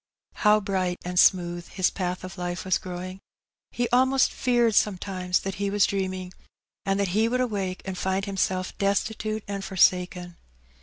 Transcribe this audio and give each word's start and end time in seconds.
How 0.37 0.59
bright 0.59 0.97
and 1.05 1.19
smooth 1.19 1.67
his 1.67 1.91
path 1.91 2.23
of 2.23 2.35
life 2.35 2.65
was 2.65 2.79
growing! 2.79 3.19
He 3.69 3.87
almost 3.89 4.31
feared 4.33 4.73
sometimes 4.73 5.41
that 5.41 5.53
he 5.61 5.69
was> 5.69 5.85
dreaming^ 5.85 6.33
and 6.87 6.99
that 6.99 7.09
he 7.09 7.27
would 7.29 7.39
awake 7.39 7.83
and 7.85 7.95
find 7.95 8.25
himself 8.25 8.75
destitute 8.79 9.43
and 9.47 9.63
forsaken. 9.63 10.37